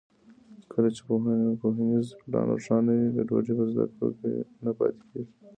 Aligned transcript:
کله 0.71 0.89
چې 0.95 1.01
پوهنیز 1.61 2.07
پلان 2.23 2.45
روښانه 2.51 2.91
وي، 2.95 3.09
ګډوډي 3.15 3.53
په 3.57 3.63
زده 3.71 3.85
کړو 3.93 4.09
کې 4.19 4.31
نه 4.63 4.71
پاتې 4.77 5.03
کېږي. 5.11 5.33